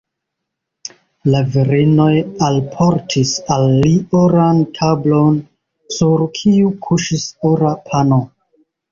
La 1.33 1.39
virinoj 1.55 2.13
alportis 2.47 3.33
al 3.55 3.65
li 3.83 3.91
oran 4.19 4.61
tablon, 4.77 5.35
sur 5.97 6.23
kiu 6.39 6.71
kuŝis 6.89 7.27
ora 7.51 7.75
pano. 7.91 8.19